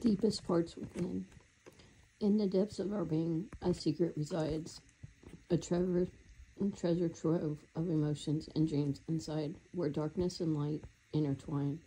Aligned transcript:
deepest 0.00 0.46
parts 0.46 0.76
within. 0.76 1.26
In 2.20 2.36
the 2.36 2.46
depths 2.46 2.78
of 2.78 2.92
our 2.92 3.04
being, 3.04 3.46
a 3.62 3.72
secret 3.74 4.14
resides, 4.16 4.80
a 5.50 5.56
treasure, 5.56 6.08
treasure 6.76 7.08
trove 7.08 7.58
of 7.76 7.88
emotions 7.88 8.48
and 8.54 8.68
dreams 8.68 9.02
inside, 9.08 9.54
where 9.72 9.90
darkness 9.90 10.40
and 10.40 10.56
light 10.56 10.82
intertwine 11.12 11.78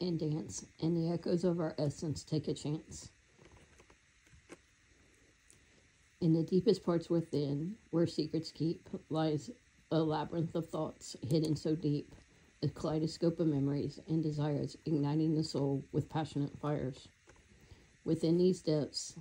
and 0.00 0.18
dance, 0.18 0.64
and 0.80 0.96
the 0.96 1.12
echoes 1.12 1.44
of 1.44 1.58
our 1.58 1.74
essence 1.78 2.22
take 2.22 2.48
a 2.48 2.54
chance. 2.54 3.10
In 6.20 6.32
the 6.32 6.42
deepest 6.42 6.84
parts 6.84 7.10
within, 7.10 7.74
where 7.90 8.06
secrets 8.06 8.52
keep, 8.52 8.88
lies 9.10 9.50
a 9.90 9.98
labyrinth 9.98 10.54
of 10.54 10.68
thoughts 10.68 11.16
hidden 11.22 11.56
so 11.56 11.74
deep, 11.74 12.14
a 12.62 12.68
kaleidoscope 12.68 13.40
of 13.40 13.46
memories 13.46 14.00
and 14.08 14.22
desires 14.22 14.76
igniting 14.84 15.34
the 15.34 15.44
soul 15.44 15.84
with 15.92 16.08
passionate 16.08 16.56
fires. 16.58 17.08
Within 18.08 18.38
these 18.38 18.62
depths, 18.62 19.18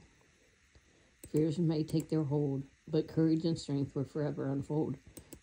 fears 1.30 1.60
may 1.60 1.84
take 1.84 2.08
their 2.08 2.24
hold, 2.24 2.64
but 2.88 3.10
courage 3.10 3.44
and 3.44 3.60
strength 3.60 3.94
will 3.94 4.06
forever 4.06 4.50
unfold. 4.50 4.96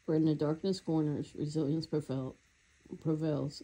For 0.07 0.15
in 0.15 0.25
the 0.25 0.35
darkness 0.35 0.81
corners, 0.81 1.35
resilience 1.35 1.87
prevail, 1.87 2.37
prevails, 3.03 3.63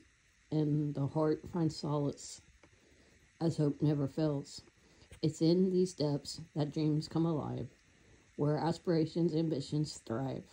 and 0.51 0.95
the 0.95 1.07
heart 1.07 1.41
finds 1.51 1.77
solace 1.77 2.43
as 3.41 3.57
hope 3.57 3.81
never 3.81 4.07
fails. 4.07 4.61
It's 5.23 5.41
in 5.41 5.71
these 5.71 5.95
depths 5.95 6.43
that 6.55 6.75
dreams 6.75 7.09
come 7.09 7.25
alive, 7.25 7.69
where 8.37 8.59
aspirations, 8.59 9.35
ambitions 9.35 10.03
thrive. 10.05 10.45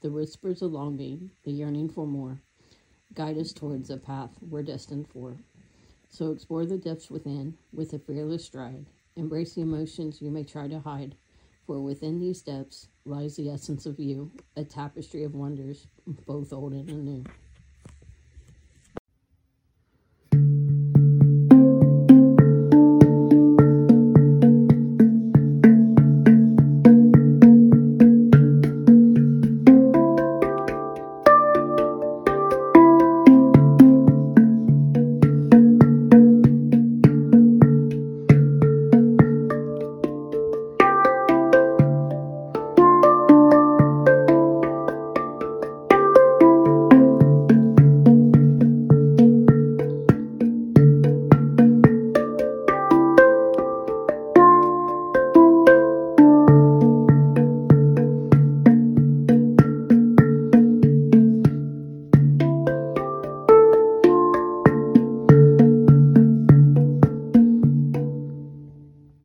The 0.00 0.10
whispers 0.10 0.62
of 0.62 0.72
longing, 0.72 1.30
the 1.44 1.52
yearning 1.52 1.90
for 1.90 2.06
more, 2.06 2.40
guide 3.12 3.36
us 3.36 3.52
towards 3.52 3.88
the 3.88 3.98
path 3.98 4.30
we're 4.40 4.62
destined 4.62 5.08
for. 5.08 5.36
So 6.12 6.30
explore 6.30 6.66
the 6.66 6.76
depths 6.76 7.10
within 7.10 7.56
with 7.72 7.94
a 7.94 7.98
fearless 7.98 8.44
stride. 8.44 8.84
Embrace 9.16 9.54
the 9.54 9.62
emotions 9.62 10.20
you 10.20 10.30
may 10.30 10.44
try 10.44 10.68
to 10.68 10.78
hide, 10.78 11.16
for 11.66 11.80
within 11.80 12.20
these 12.20 12.42
depths 12.42 12.88
lies 13.06 13.36
the 13.36 13.48
essence 13.48 13.86
of 13.86 13.98
you, 13.98 14.30
a 14.54 14.62
tapestry 14.62 15.24
of 15.24 15.34
wonders, 15.34 15.86
both 16.26 16.52
old 16.52 16.74
and 16.74 17.02
new. 17.02 17.24